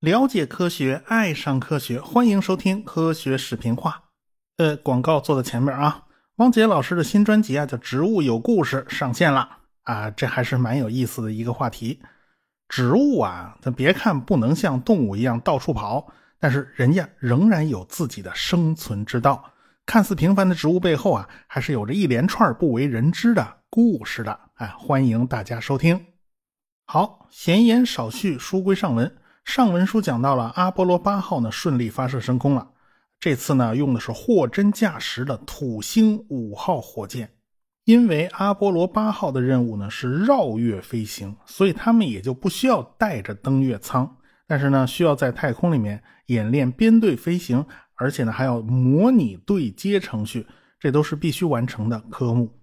[0.00, 4.02] 了解科学，爱上科学，欢迎收听科学视频化。
[4.58, 6.04] 呃，广告做在前面啊。
[6.36, 9.48] 汪杰老师的新专辑啊，叫《植物有故事》上线了
[9.84, 12.00] 啊，这还是蛮有意思的一个话题。
[12.68, 19.52] 植物啊，咱别看不能像动物一样到处跑，但是人家仍然有自己的生存之道。
[19.86, 24.38] 看似平凡的植物背后啊，还是有着一连串不为人知的故事的。
[24.54, 26.00] 哎，欢迎大家收听。
[26.84, 29.12] 好，闲言少叙，书归上文。
[29.44, 32.70] 上文书讲到了阿波罗八号呢顺利发射升空了，
[33.18, 37.28] 这次呢用的是货真价实的土星五号火箭。
[37.82, 50.46] 因为阿波罗八号的任务呢是绕月飞行，所以他们也就不需要带着登月舱，但是呢需要在太空里面演练编队飞行，而且呢还要模拟对接程序，
[50.78, 52.56] 这都是必须完成的科目。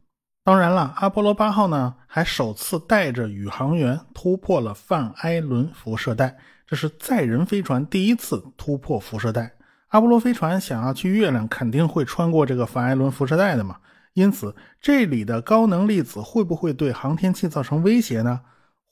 [0.43, 6.37] 当然了，阿波罗八号呢还首次带着宇航员突破了范埃伦辐射带。
[6.65, 9.53] 这是载人飞船第一次突破辐射带。
[9.89, 13.77] 阿波罗飞船想要去月亮，肯定会穿过这个范艾伦辐射带的嘛。
[14.13, 18.41] 因此，这里的高能粒子会不会对航天器造成威胁呢？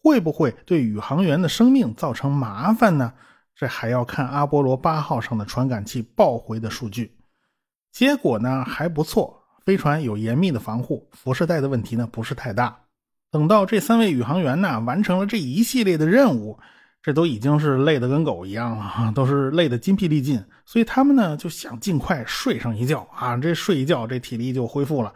[0.01, 3.13] 会不会对宇航员的生命造成麻烦呢？
[3.55, 7.17] 这还要看阿波罗八号上的传感器报回的数据。
[7.91, 9.38] 结果呢还不错，
[9.69, 12.75] 飞船有严密的防护，辐射带的问题呢不是太大。
[13.29, 16.57] 等到这三位宇航员呢完成了这一系列的任务。
[17.03, 25.13] 这都已经是累得跟狗一样了，都是累得筋疲力尽，所以他们呢就想尽快睡上一觉啊，这睡一觉这体力就恢复了。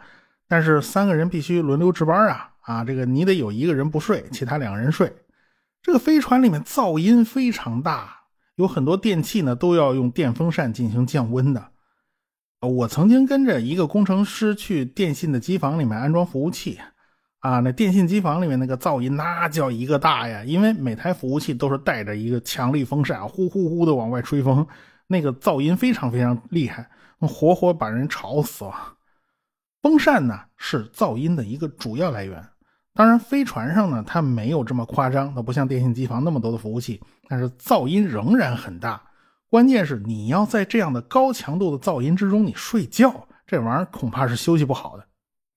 [0.48, 5.12] 但是三个人必须轮流值班啊啊，这个你得有一个人不睡，其他两个人睡。
[5.82, 8.20] 这个飞船里面噪音非常大，
[8.54, 11.62] 有很多电器呢都要用电风扇进行降温的。
[12.66, 16.78] 我曾经跟着一个工程师去电信的机房里面安装服务器。
[17.40, 20.42] 啊，那电信机房里面那个噪音那叫一个大呀！
[20.44, 24.66] 因为每台服务器都是带着一个强力风扇，呼呼呼的往外吹风，
[25.06, 26.88] 那个噪音非常非常厉害，
[27.20, 28.94] 活活把人吵死了。
[29.82, 32.42] 风扇呢是噪音的一个主要来源，
[32.94, 36.98] 当然飞船上呢它没有这么夸张，它不像电信机房那么多的服务器，
[37.28, 39.02] 但是噪音仍然很大。
[39.54, 45.06] 关键是你要在这样的高强度的噪音之中你睡觉，这玩意儿恐怕是休息不好的。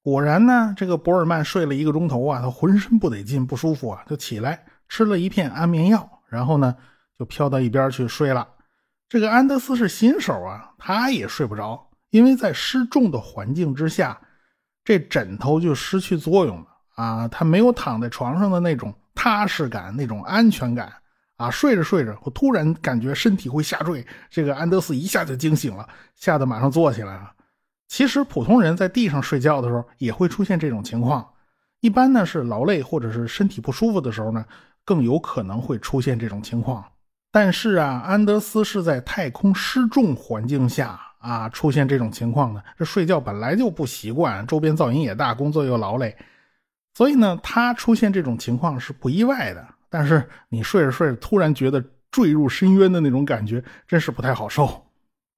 [0.03, 6.75] 果然呢，这个博尔曼睡了一个钟头啊，他浑身不得劲，不舒服啊，就起来吃了一片安眠药，然后呢
[7.17, 8.47] 就飘到一边去睡了。
[9.09, 14.15] 这个安德斯是新手啊，他也睡不着，因为在失重的环境之下，
[14.83, 20.93] 这枕头就失去作用了啊，他没有躺在床上的那种踏实感、那种安全感
[21.37, 21.49] 啊。
[21.49, 27.31] 睡着睡着，我突然感觉身体会下坠，这个安德斯一下就惊醒了，吓得马上坐起来了。
[27.87, 31.25] 其实普通人在地上睡觉的时候也会出现这种情况，
[31.79, 34.43] 一般呢是劳累或者是身体不舒服的时候呢，
[34.83, 36.83] 更有可能会出现这种情况。
[37.31, 46.13] 但是啊，安德斯是在太空失重环境下啊出现这种情况的，这睡觉本来就不习惯，周边噪音也大，工作又劳累，
[46.93, 49.65] 所以呢，他出现这种情况是不意外的。
[49.89, 54.85] 但是你睡着睡着突然觉得坠入深渊的那种感觉，真是不太好受。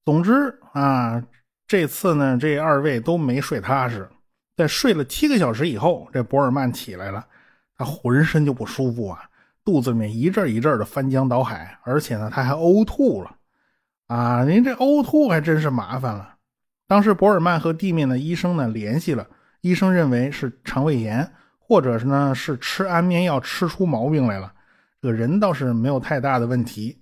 [0.05, 1.23] 总之啊。
[1.67, 4.09] 这次呢，这二位都没睡踏实，
[4.57, 7.23] 在睡了七个小时以后，这博尔曼起来了，
[7.77, 9.21] 他浑身就不舒服啊，
[9.63, 13.35] 肚子里面一阵一阵的翻江倒海，而且呢，他还呕吐了，
[14.07, 16.37] 啊，您这呕吐还真是麻烦了。
[16.87, 19.27] 当时博尔曼和地面的医生呢联系了，
[19.61, 21.31] 医生认为是肠胃炎，
[21.69, 24.51] 或者是呢是吃安眠药吃出毛病来了，
[25.01, 26.99] 这个人倒是没有太大的问题。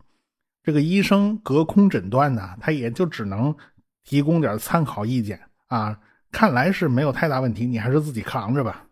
[0.61, 3.55] 这个医生隔空诊断呢，他也就只能。
[4.09, 5.99] 提供点参考意见啊，
[6.31, 8.85] 看来是没有太大问题，你还是自己扛着吧。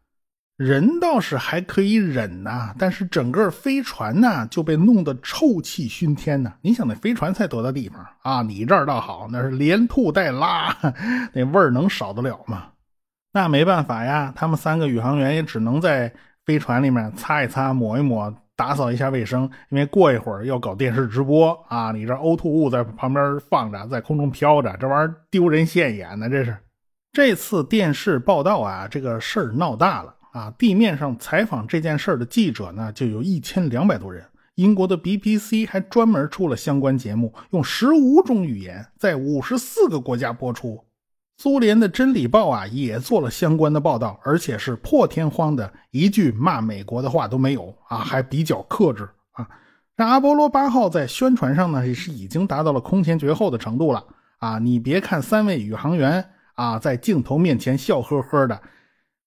[0.58, 6.52] 人倒是还可以忍呐，但是整个飞船呢就被弄得臭气熏天呢。
[6.62, 8.42] 你想那飞船才多大地方啊？
[8.42, 10.76] 你这儿倒好，那是连吐带拉，
[11.32, 12.66] 那味儿能少得了吗？
[13.36, 16.14] 那没办法呀，他们三个宇航员也只能在
[16.46, 18.34] 飞船里面擦一擦、抹一抹。
[18.58, 21.92] 打扫一下卫生，因为过一会儿要搞电视直播啊！
[21.92, 26.30] 你这呕吐物在旁边放着，在空中飘着，这玩意儿丢人现眼呢。
[26.30, 26.58] 这是
[27.12, 30.54] 这次电视报道啊，这个事儿闹大了啊！
[30.58, 34.24] 地面上采访这件事儿的记者呢，就有一千两百多人。
[34.56, 40.85] 英国的 BBC 还专门出了相关节目，用十五种语言，在五十四个国家播出。
[41.38, 49.48] 苏联的《真理报》啊，也做了相关的报道，而且是破天荒的，一句骂美国的话都没有啊，还比较克制啊。
[49.98, 54.04] 那阿波罗八号在宣传上呢，也是已经达到了空前绝后的程度了
[54.38, 54.60] 啊。
[54.60, 58.60] 你别看三位宇航员啊，在镜头面前笑呵呵的，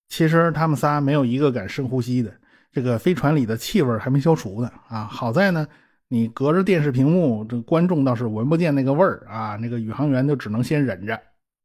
[0.08, 2.32] 其实他们仨没有一个敢深呼吸的，
[2.72, 5.04] 这个飞船里的气味还没消除呢啊！
[5.04, 5.66] 好在呢，
[6.08, 9.56] 你隔着电视屏幕，这观众倒是闻不见那个味儿啊。
[9.56, 11.20] 那个宇航员就只能先忍着。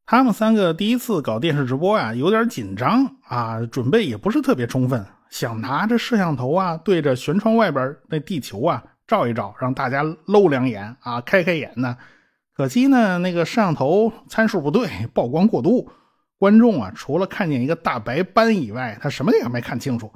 [0.06, 11.98] 他们三个第一次搞电视直播啊，有点紧张啊，准备也不是特别充分，想拿着摄像头啊，对着舷窗外边那地球啊照一照，让大家露两眼啊，开开眼呢。
[12.56, 15.90] 可惜呢，那个摄像头参数不对， 曝光过度。
[16.38, 20.12] 观众啊，除了看见一个大白斑以外，他什么也没看清楚，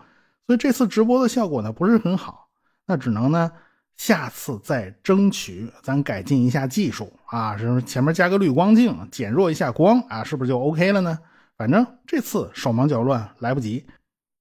[0.46, 2.50] 所以这次直播的效果呢不是很好。
[2.86, 3.50] 那只能呢，
[3.98, 11.20] 下次再争取，咱改进一下技术啊，是不是前面加个滤光镜，减弱一下光啊，是不是就 OK 了呢？
[11.58, 13.86] 反正这次手忙脚乱，来不及。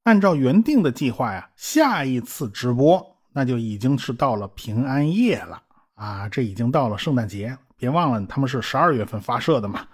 [0.05, 5.61] 按照原定的计划呀，下一次直播那就已经是到了平安夜了
[5.95, 7.59] 啊，这已经到了圣诞节。
[7.77, 9.87] 别忘了，他们是十二月份发射的嘛，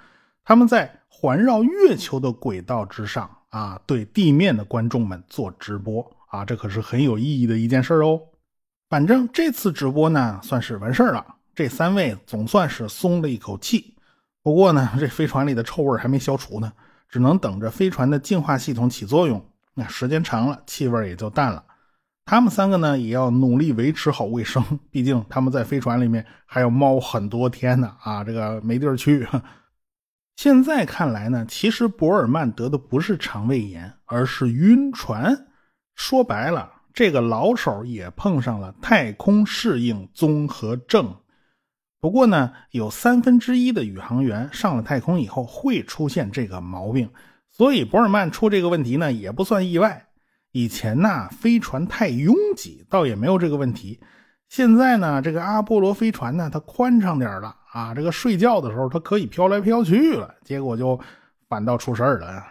[0.44, 0.98] 他们在。
[1.14, 8.20] 环绕月球的轨道之上啊，对地面的观众们做直播啊，这可是很有意义的一件事哦。
[8.92, 11.24] 反正这次直播呢，算是完事了。
[11.54, 13.96] 这三位总算是松了一口气。
[14.42, 16.70] 不过呢，这飞船里的臭味还没消除呢，
[17.08, 19.42] 只能等着飞船的净化系统起作用。
[19.72, 21.64] 那时间长了，气味也就淡了。
[22.26, 24.62] 他们三个呢，也要努力维持好卫生，
[24.92, 29.26] 毕竟他们在飞船里面还要猫很多天呢啊，这个没地儿去。
[30.36, 35.46] 现在看来呢，其实博尔曼得的不是肠胃炎，而是晕船。
[35.94, 41.14] 说白了，这个老手也碰上了太空适应综合症。
[42.00, 47.08] 不过呢，有三分之一的宇航员上了太空以后会出现这个毛病，
[47.48, 50.08] 所以博尔曼出这个问题呢也不算意外。
[50.50, 54.00] 以前呢，飞船太拥挤，倒也没有这个问题。
[54.48, 57.56] 现在呢，这个阿波罗飞船呢，它宽敞点了。
[57.72, 61.00] 啊，这个睡觉的时候它可以飘来飘去了，结果就
[61.48, 62.44] 反倒出事儿了。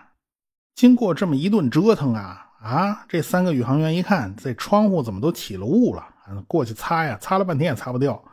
[0.74, 6.06] 经过这么一顿折腾啊啊，这三个宇航员一看这窗户怎么都起了雾了，
[6.48, 8.24] 过去擦呀，擦了半天也擦不掉。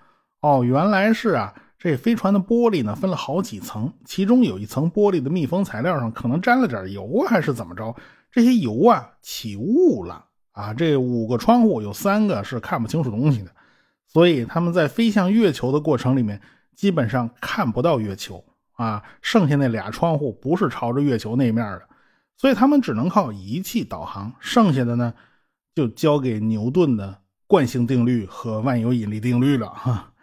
[0.41, 7.95] 哦，原来是啊，这飞船的玻璃呢分了好几层，其中有一层玻璃的密封材料上可能沾了点油，还是怎么着？
[8.31, 10.75] 这些油啊起雾了啊！
[10.75, 13.51] 这五个窗户有三个是看不清楚东西的，
[14.07, 16.41] 所以他们在飞向月球的过程里面。
[16.77, 18.45] 基本上看不到月球
[18.77, 21.88] 啊，剩下那俩窗户不是朝着月球那面的，
[22.39, 25.13] 所以他们只能靠仪器导航，剩下的呢
[25.75, 30.15] 就交给牛顿的惯性定律和万有引力定律了哈。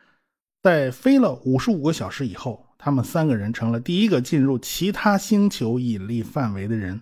[0.64, 7.02] 在飞了五十五个小时以后，他们三个人成了第一个进入其他星球引力范围的人，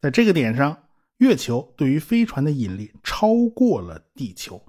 [0.00, 0.84] 在这个点上，
[1.18, 4.60] 月球对于飞船的引力超过了地球，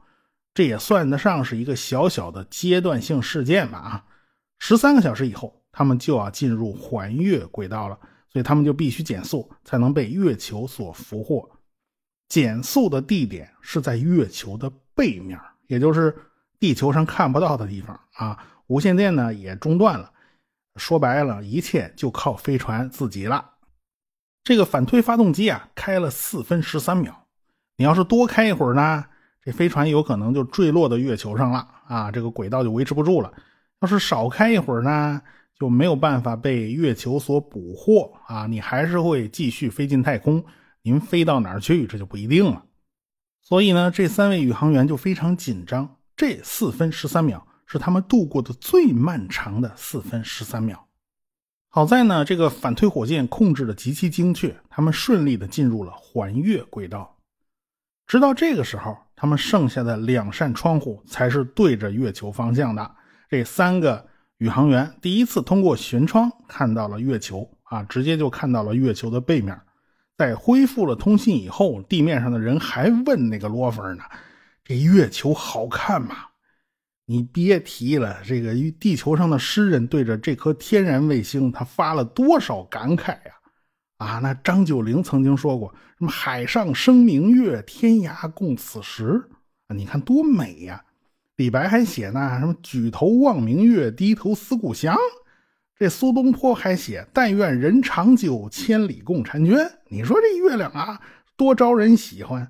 [0.54, 4.06] 这也算得上是一个小小的阶段性事件吧啊。
[4.60, 7.98] 十三个小时以后，他们就要进入环月轨道了，
[8.36, 11.50] 所以他们就必须减速，才能被月球所俘获。
[12.28, 16.14] 减速的地点是在月球的背面，也就是
[16.60, 18.38] 地球上看不到的地方啊。
[18.68, 20.12] 无线电呢也中断了，
[20.76, 23.52] 说白了，一切就靠飞船自己了。
[24.44, 27.28] 这个反推发动机啊，开了四分十三秒，
[27.78, 29.06] 你要是多开一会儿呢，
[29.42, 33.32] 这飞船有可能就坠落到月球上了啊，这个轨道就维持不住了。
[33.80, 35.22] 要是少开一会儿呢，
[35.60, 38.46] 就没有办法被月球所捕获啊！
[38.48, 40.44] 你还是会继续飞进太空，
[40.82, 42.66] 您飞到哪儿去，这就不一定了。
[43.42, 45.98] 所以呢，这三位宇航员就非常紧张。
[46.18, 50.88] 这四分十三秒是他们度过的最漫长的四分十三秒。
[51.70, 57.18] 好在呢，这个反推火箭控制的极其精确，他们顺利的进入了环月轨道。
[58.08, 62.96] 直到这个时候，他们剩下的两扇窗户才是对着月球方向的。
[63.30, 64.08] 这三个
[64.38, 69.60] 宇航员第一次通过舷窗看到了月球啊，直接就看到了月球的背面。
[70.18, 74.04] 在恢复了通信以后，地面上的人还问那个罗芬呢
[74.64, 76.16] ：“这月球好看吗？”
[77.08, 83.32] 你别提了，这个地球上的诗人对着这颗天然卫星，他发了多少感慨呀！
[83.98, 89.22] 啊，那张九龄曾经说过：“什么海上生明月，天涯共此时。”，
[89.76, 90.84] 你看多美呀！
[91.38, 94.96] 李白还写呢，什么举头望明月，低头思故乡。
[95.78, 99.70] 这苏东坡还写，但愿人长久，千里共婵娟。
[99.90, 101.02] 你说这月亮啊，
[101.36, 102.50] 多招人喜欢。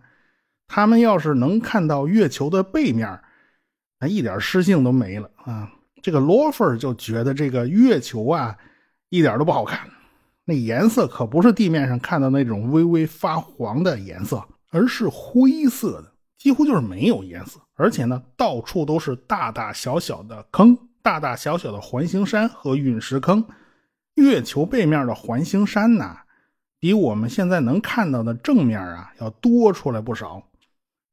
[0.67, 3.19] 他们要是能看到月球的背面，
[3.99, 5.71] 那一点诗性都没了啊。
[6.03, 8.55] 这个罗芬就觉得这个月球啊，
[9.09, 9.79] 一点都不好看。
[10.43, 16.14] 那颜色可不是地面上看到那种微微发黄的颜色，而是灰色的。
[16.37, 23.43] 几乎就是没有颜色，而且呢，到处都是大大小小的坑，大大小小的环形山和陨石坑。
[24.15, 26.17] 月球背面的环形山呐，
[26.79, 30.41] 比我们现在能看到的正面啊要多出来不少。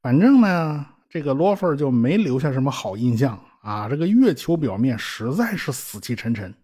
[0.02, 3.88] 反正呢，这个罗弗就没留下什么好印象啊。
[3.88, 6.54] 这个月球表面实在是死气沉沉。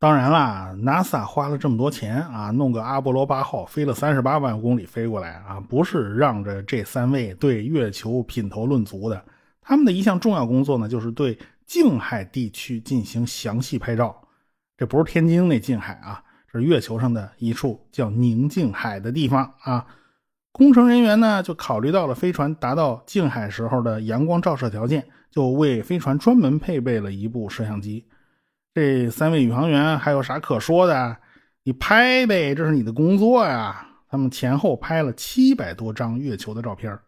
[0.00, 9.22] 当然啦，NASA 花了这么多钱啊，弄个阿波罗八号飞了三十八万公里飞过来啊，不是让着这三位对月球品头论足的。
[9.60, 14.16] 他们的一项重要工作呢，就是对近海地区进行详细拍照。
[14.78, 19.84] 这不是天津那近海啊，这是月球上的一处叫宁静海的地方啊。
[20.50, 28.06] 工程人员呢，就考虑到了飞船达到近海时候的阳光照射条件，就为飞船专门配备了一部摄像机。
[28.72, 31.16] 这三位宇航员还有啥可说的？
[31.64, 33.86] 你拍呗，这是你的工作呀。
[34.08, 36.98] 他们前后拍了七百多张月球的照片。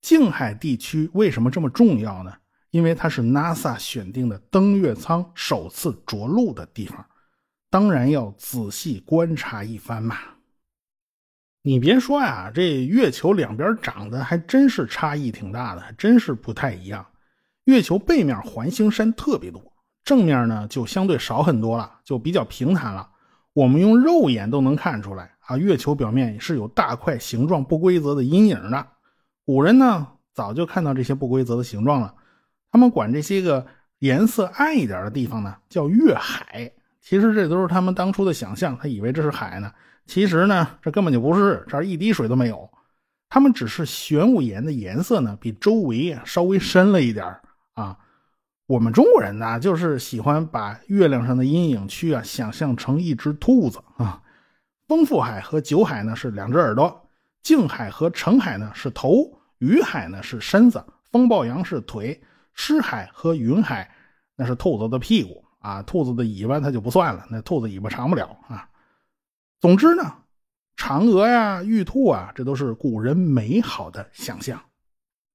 [0.00, 2.32] 静海地区为什么这么重要呢？
[2.70, 7.04] 因为它是 NASA 选定的登月舱首次着陆的地方，
[7.68, 10.16] 当然要仔细观察一番嘛。
[11.62, 17.04] 你别说呀，这月球两边长得还真是差异挺大的，还真是不太一样。
[17.64, 19.69] 月球背面环形山特别多。
[20.04, 23.08] 正面呢就相对少很多了，就比较平坦了。
[23.52, 28.86] 我们用肉眼都能看出来啊，月球表面是有大块形状不规则的阴影的。
[29.44, 32.14] 古人呢早就看到这些不规则的形状了，
[32.70, 33.66] 他们管这些个
[33.98, 36.72] 颜色暗一点的地方呢叫月海。
[37.00, 39.72] 其实这都是他们当初的想象，他以为这是海呢。
[40.06, 42.70] 其实呢这根本就不是，这儿一滴水都没有。
[43.28, 47.26] 他们只是玄武岩的颜色呢比周围稍微深了一点
[47.74, 47.98] 啊。
[48.70, 54.22] 我们中国人呢，就是喜欢把月亮上的阴影区啊想象成一只兔子啊。
[54.86, 57.10] 丰富海和酒海呢是两只耳朵，
[57.42, 62.22] 静海和澄海呢是头，雨海呢是身子，风暴洋是腿，
[62.54, 63.90] 湿海和云海
[64.36, 65.82] 那是兔子的屁股啊。
[65.82, 68.68] 兔子的尾巴它就不算了，那兔子尾巴长不了啊。
[69.60, 70.14] 总之呢，
[70.76, 74.62] 嫦娥呀、玉兔啊，这都是古人美好的想象。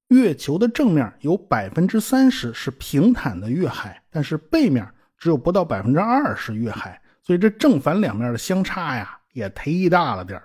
[0.10, 10.40] 月球的正面有百分之三十是平坦的月海，但是背面只有不到百分之二是月海，所以这正反两面的相差呀也忒大了点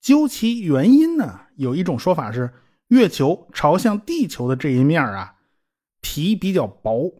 [0.00, 2.50] 究其原因呢，有一种说法是，
[2.88, 5.34] 月球朝向地球的这一面啊，
[6.00, 7.12] 皮比较薄，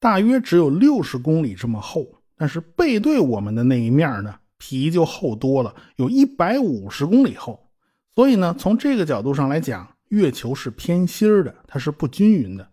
[0.00, 2.04] 大约只有六十公里这么厚，
[2.36, 7.70] 但是背对我们的那一面呢，皮就厚多了，有一百五十公里厚。
[8.16, 9.88] 所以呢，从这个角度上来讲。
[10.12, 12.68] 月球是偏心儿的，它是不均匀的，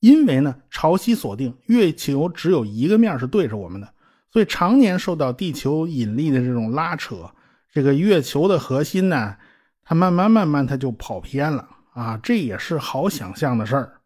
[0.00, 3.92] 因为呢潮汐锁定，月球只有一个面是对着我们的，
[4.32, 7.30] 所以常年受到地球引力的这种拉扯，
[7.70, 9.36] 这个月球的核心呢，
[9.84, 14.00] 它慢慢慢慢它就跑偏了啊，这也是好想象的事儿。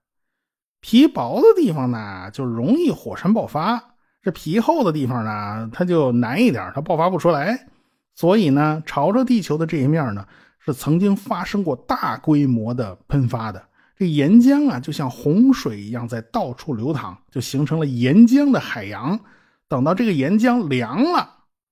[0.81, 3.79] 皮薄的地方呢，就容易火山爆发；
[4.21, 7.69] 这皮厚的地方呢，它就难一点，它爆发不出来。
[8.17, 10.27] 所以呢，朝着地球的这一面呢。
[10.65, 13.63] 是曾经发生过大规模的喷发的，
[13.99, 19.21] 这岩浆啊就像洪水一样在到处流淌，就形成了岩浆的海洋。
[19.69, 21.29] 等到这个岩浆凉了，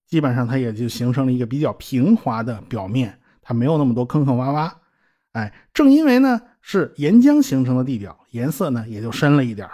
[0.07, 4.71] 基本上它也就形成了一个比较平滑的表面，它没有那么多坑坑洼洼。
[5.33, 9.69] 哎，正因为呢是岩浆形成的地表，颜色呢也就深了一点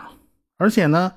[0.57, 1.13] 而且呢，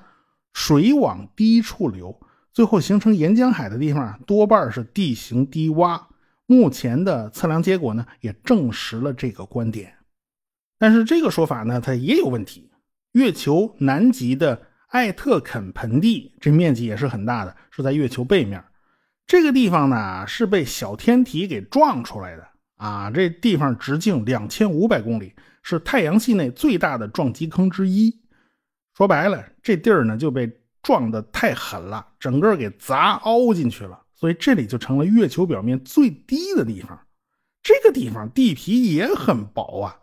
[0.52, 2.18] 水往低处流，
[2.52, 6.00] 最后形成岩浆海的地方多半是地形低洼。
[6.46, 9.94] 目前的测量结果呢，也证实了这个观点。
[10.78, 12.70] 但是这个说法呢，它也有问题。
[13.12, 18.62] 月球南极的艾特肯盆地，这面积也是很大的，是在月球背面。
[19.26, 23.10] 这个地方呢，是被小天体给撞出来的啊！
[23.10, 25.32] 这地方直径两千五百公里，
[25.62, 28.12] 是太阳系内最大的撞击坑之一。
[28.96, 30.50] 说白了，这地儿呢就被
[30.82, 33.98] 撞得太狠了，整个给砸凹进去了。
[34.22, 36.96] 所以这里就成了月球表面最低的地方，
[37.60, 39.98] 这个地方地皮也很薄啊，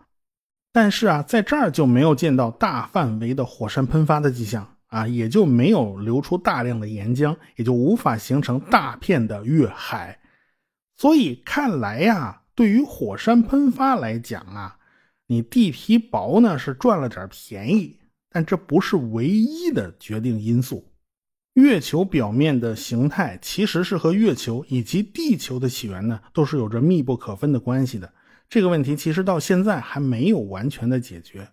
[0.74, 10.20] 但是啊，在这儿就没有见到大范围的火山喷发的迹象啊，也就没有流出大量的岩浆，也就无法形成大片的月海。
[10.98, 14.80] 所以看来呀，对于火山喷发来讲啊，
[15.28, 17.98] 你地皮薄呢是赚了点便宜，
[18.30, 20.89] 但这不是唯一的决定因素。
[21.54, 28.14] 月球表面的形态其实是和月球以及地球的起源呢，都是有着密不可分的关系的。
[28.48, 31.50] 这个问题其实到现在还没有完全的解决。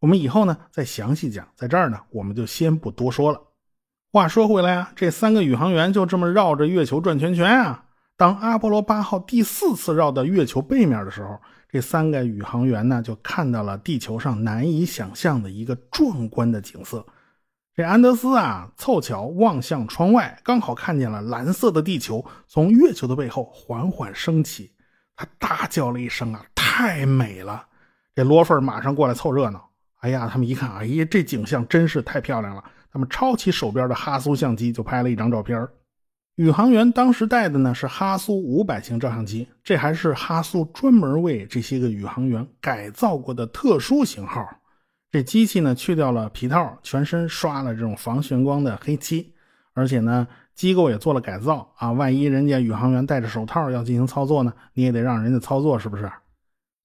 [0.00, 3.40] 我们以后呢再详细讲，在这儿呢我们就先不多说了。
[4.12, 7.84] 话说回来啊，这三个宇航员就这么绕着月球转圈圈啊。
[8.16, 17.04] 当阿波罗八号第四次绕到月球背面的时候，这三个宇航员呢就看到了地球上难以想象的一个壮观的景色。
[17.76, 24.72] 这安德斯啊，凑巧望向窗外，刚好看见了蓝色的地球从月球的背后缓缓升起。
[25.16, 27.66] 他大叫了一声：“啊，太美了！”
[28.14, 29.70] 这罗弗马上过来凑热闹。
[30.02, 32.62] 哎呀，他们一看，哎呀，这景象真是太漂亮了。
[32.92, 35.66] 他们抄起手边的哈苏相机，就拍了一张照片。
[36.36, 44.48] 宇航员当时带的呢是哈苏五百型照相机，这还是哈苏专门为这些个宇航员改造过的特殊型号。
[45.14, 49.32] 这机器呢去掉了皮套，全身刷了这种防眩光的黑漆，
[49.72, 51.92] 而且呢机构也做了改造啊。
[51.92, 56.10] 万一人家宇航员戴着手套要进行操作呢，你也得让人家操作，是不是？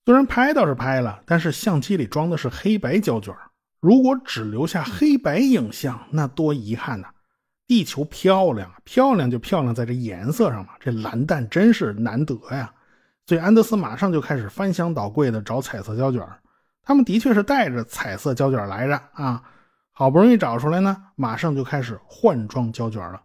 [0.05, 3.33] 虽然拍倒是拍了，但是相机里装的是黑白胶卷，
[3.79, 7.07] 如果只留下黑白影像，那多遗憾呐！
[7.65, 12.71] 地球漂亮，漂亮就漂亮在这颜色上嘛，这蓝蛋真是难得呀。
[13.25, 16.21] 所以安德斯马上就开始翻箱倒柜的找彩色胶卷。
[16.89, 19.43] 他们的确是带着彩色胶卷来着啊，
[19.91, 23.21] 好不容易找出来呢，马上就开始换装胶卷了。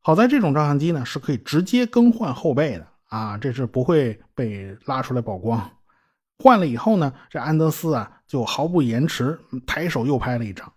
[0.00, 5.68] 好在这种照相机呢是可以直接更换后背的啊，这是不会被拉出来曝光。
[6.38, 10.72] 换了以后呢，这安德斯啊就毫不延迟，抬手又拍了一张。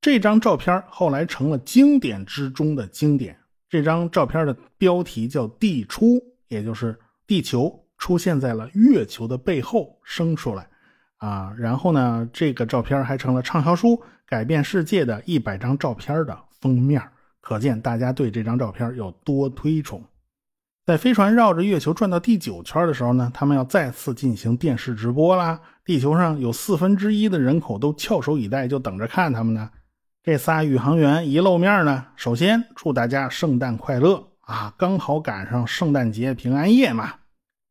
[0.00, 3.38] 这张照片后来成了经典之中的经典。
[3.68, 10.66] 这张照片的标题叫“地出”，也就是地球出现在了月球的背后升出来。
[11.18, 13.88] 啊，然后呢，这个照片还成了畅销书
[14.26, 17.02] 《改变世界的一百张照片》的封面，
[17.40, 20.02] 可见大家对这张照片有多推崇。
[20.86, 25.60] 在飞船绕着月球转到第九圈的时候呢，他们要再次进行电视直播啦。
[25.84, 29.68] 地球上有四分之一的人口都翘首以待，就等着看他们呢。
[30.22, 37.14] 这仨宇航员一露面呢，首先祝大家圣诞快乐啊，刚好赶上圣诞节平安夜嘛。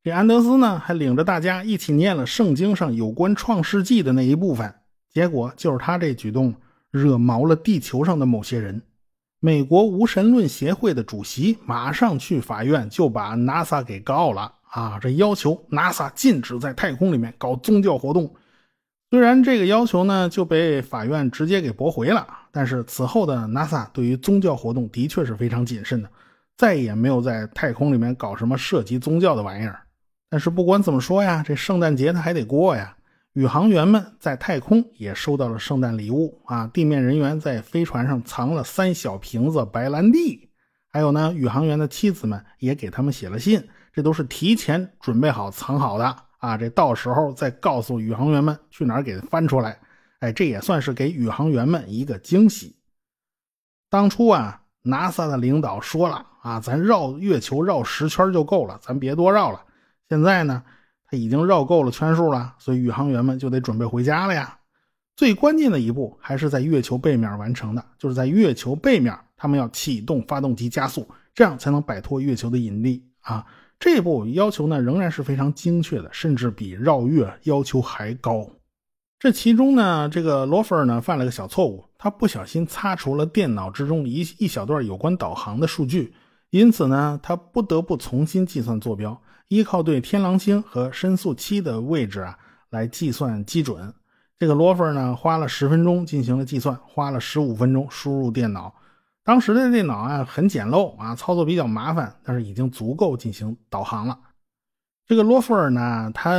[0.08, 4.74] 这安德斯呢，还领着大家一起念了圣经上有关创世纪的那一部分。
[5.12, 6.56] 结果就是他这举动
[6.92, 8.82] 惹毛了地球上的某些人。
[9.42, 14.98] 美国无神论协会的主席马上去法院就把 NASA 给告了啊！
[15.02, 18.34] 这要求 NASA 禁止在太空里面搞宗教活动。
[19.12, 26.10] 虽然这个要求呢就被法院直接给驳回了，但是此后的 NASA 对于宗教活动的确是非常谨慎的，
[26.56, 29.82] 再也没有在太空里面搞什么涉及宗教的玩意儿。
[30.30, 32.96] 但是不管怎么说呀，这圣诞节他还得过呀。
[33.34, 36.66] 宇航员们在太空也收到了圣诞礼物啊！
[36.74, 40.50] 地面人员在飞船上藏了三小瓶子白兰地，
[40.90, 43.64] 还有呢，宇航员的妻子们也给他们写了信，
[43.94, 46.58] 这都是提前准备好藏好的啊！
[46.58, 49.78] 这到时候再告诉宇航员们去哪儿给翻出来。
[50.20, 52.76] 哎，这也算是给宇航员们一个惊喜。
[53.88, 59.64] 当初啊，NASA 的领导说了啊，咱绕月球绕十圈就够了，咱别多绕了。
[60.10, 60.64] 现在呢，
[61.06, 64.58] 他已经绕够了圈数了，所以宇航员们就得准备回家了呀。
[65.16, 73.46] 最关键的一步还是在月球背面完成的，就是在月球背面，他们要启动发动机加速，这样才能摆脱月球的引力啊。
[73.80, 78.48] 这一步要求呢仍然是非常精确的，甚至比绕月要求还高。
[79.20, 86.14] 这其中呢，这个罗弗尔呢犯了个小错误，他不小心擦除了电脑之中一一小段有关导航的数据。
[86.52, 92.38] 因此呢，他不得不重新计算坐标，依靠对天狼星和申诉七的位置啊
[92.70, 93.94] 来计算基准。
[94.40, 98.74] 这个罗弗呢花了十分钟进行了计算，花了十五分钟输入电脑。
[99.24, 104.20] 当时的电脑啊很简陋啊，操作比较麻烦，但是已经足够进行导航了。
[105.06, 106.32] 这个罗弗尔呢，他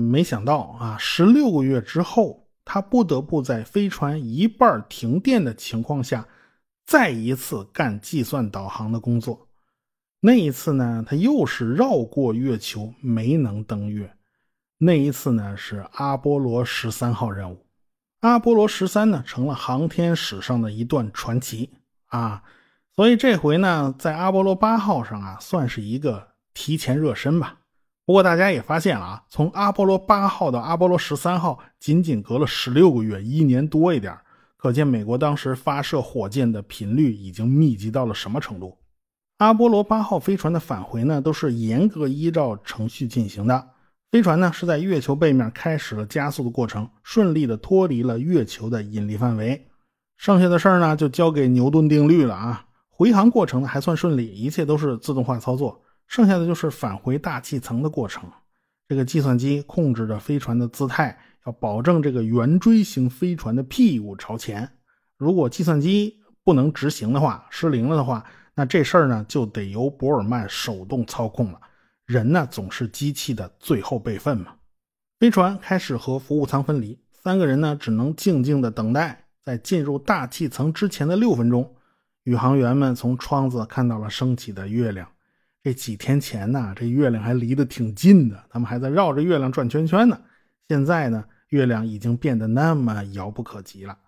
[0.00, 6.26] 没想到啊，十六个月之后，他不得不在飞船一半停电的情况下，
[6.86, 9.48] 再一次干计算导航的工作。
[10.24, 14.14] 那一次呢，他又是绕过月球，没能登月。
[14.78, 17.66] 那一次呢，是阿波罗十三号任务。
[18.20, 21.70] 阿波罗十三呢，成了航天史上的一段传奇
[22.06, 22.44] 啊。
[22.94, 27.58] 所以这回呢，在阿波罗八号上啊，算是一个提前热身吧。
[28.06, 34.16] 不过大家也发现了啊，从阿波罗八号到阿波罗十三号，仅仅隔了十六个月，一年多一点，
[34.56, 38.78] 可见美国当时发射火箭的频率已经密集到了什么程度。
[39.42, 43.70] 阿波罗八号飞船的返回呢，都是严格依照程序进行的。
[44.12, 49.66] 飞船呢是在月球背面开始了加速的过程，顺利的脱离了月球的引力范围。
[50.16, 52.64] 剩下的事儿呢，就交给牛顿定律了啊。
[52.88, 55.82] 回航过程呢还算顺利，一切都是自动化操作。
[56.06, 58.22] 剩下的就是返回大气层的过程。
[58.86, 64.70] 这个计算机控制着飞船的姿态，要保证这个圆锥形飞船的屁股朝前。
[65.18, 68.24] 如果计算机不能执行的话，失灵了的话。
[68.54, 71.60] 那这事儿呢，就得由博尔曼手动操控了。
[72.04, 74.54] 人呢，总是机器的最后备份嘛。
[75.18, 79.18] 飞船开始和服务舱分离，三个人呢，只能静静的等待。
[79.44, 81.74] 在进入大气层之前的六分钟，
[82.22, 85.08] 宇航员们从窗子看到了升起的月亮。
[85.64, 90.20] 这几天前呢，这月亮还离得挺近的，他们还在绕着月亮转圈圈呢。
[90.68, 93.98] 现在呢，月亮已经变得那么遥不可及了。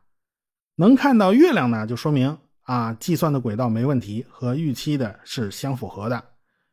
[0.76, 6.22] 能看到月亮呢，就说明啊，计算的轨道没问题，和预期的是相符合的。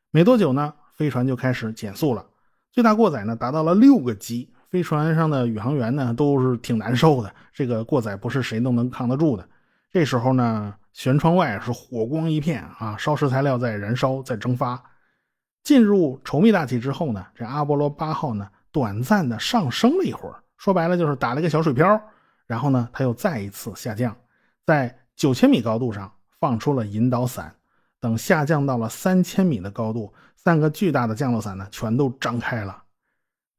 [0.09, 2.25] 没多久呢，飞船就开始减速了，
[2.71, 4.53] 最大过载呢达到了六个 G。
[4.69, 9.45] 飞船上的宇航员呢都是挺难受的，这个过载不是谁都能扛得住的。
[9.91, 14.81] 这时候呢，舷窗外是火光一片啊，烧石材料在燃烧，在蒸发。
[15.63, 22.01] 进入稠密大气之后呢，这阿波罗八号呢短暂的上升了一会儿，说白了就是打了一个小水漂。
[22.47, 24.15] 然后呢，它又再一次下降，
[24.65, 27.55] 在九千米高度上放出了引导伞。
[27.99, 32.85] 等下降到了三千米的高度，三个巨大的降落伞呢全都张开了。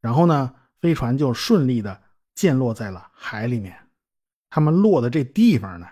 [0.01, 0.53] 然后呢？
[0.81, 2.03] 飞船就顺利的
[2.35, 3.72] 降落在了海里面。
[4.51, 5.87] 他们落的这地方呢，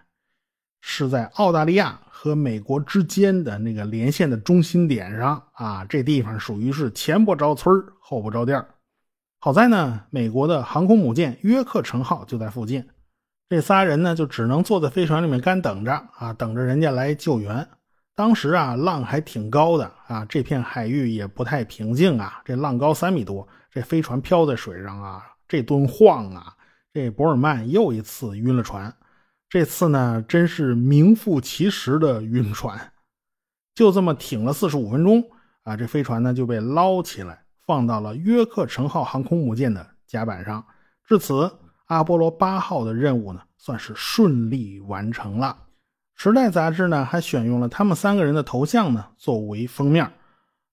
[0.81, 5.85] 是在澳大利亚和美国之间的那个连线的中心点上啊。
[5.85, 8.67] 这地方属于是前不着村后不着店
[9.39, 12.89] 好在呢，美国的航空母舰约克城号就在附近。
[13.51, 17.69] 这仨人呢，就只能坐在飞船里面干等着啊，等着人家来救援。
[18.15, 23.47] 当时啊，浪还挺高的啊，这片海域也不太平静啊，这浪高三米多。
[23.73, 26.55] 这飞船漂在水上啊，这顿晃啊！
[26.93, 28.95] 这博尔曼又一次晕了船，
[29.49, 32.93] 这次呢，真是名副其实的晕船。
[33.75, 35.25] 就这么挺了四十五分钟
[35.65, 40.65] 啊，这飞船呢就被捞起来，放到了约克城号航空母舰的甲板上。
[41.05, 41.51] 至此，
[41.91, 45.57] 阿波罗八号的任务呢，算是顺利完成了。
[46.23, 50.09] 《时代》杂志呢，还选用了他们三个人的头像呢，作为封面。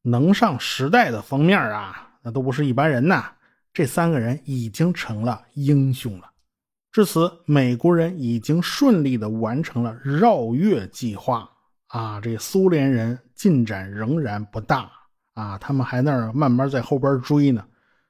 [0.03, 2.07] 能上《时代》的封面啊！
[2.21, 3.31] 那都不是一般人呐！
[3.73, 6.29] 这三个人已经成了英雄了。
[6.91, 11.49] 至此，美国人已经顺利的完成了绕月计划
[11.87, 12.21] 啊！
[12.21, 14.91] 这苏联人进展仍然不大
[15.33, 17.65] 啊，他们还那儿慢慢在后边追呢。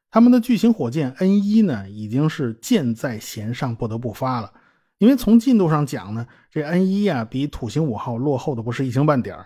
[0.10, 4.52] 他们的巨型火箭 N 一呢，已经是箭在弦上，不得不发了。
[4.98, 9.38] 因为从进度上讲呢，这 N 一呀比土星五号落后的不是一星半点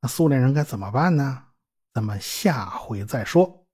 [0.00, 1.42] 那苏联人该怎么办呢？
[1.92, 3.64] 咱们下回再说。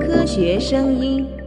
[0.00, 1.41] 科学声音。